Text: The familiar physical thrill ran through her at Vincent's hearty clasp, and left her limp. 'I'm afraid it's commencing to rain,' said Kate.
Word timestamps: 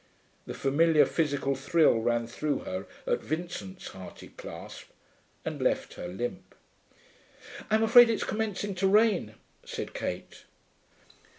The 0.47 0.55
familiar 0.55 1.05
physical 1.05 1.53
thrill 1.53 1.99
ran 1.99 2.25
through 2.25 2.61
her 2.61 2.87
at 3.05 3.19
Vincent's 3.21 3.89
hearty 3.89 4.29
clasp, 4.29 4.89
and 5.45 5.61
left 5.61 5.93
her 5.93 6.07
limp. 6.07 6.55
'I'm 7.69 7.83
afraid 7.83 8.09
it's 8.09 8.23
commencing 8.23 8.73
to 8.73 8.87
rain,' 8.87 9.35
said 9.63 9.93
Kate. 9.93 10.45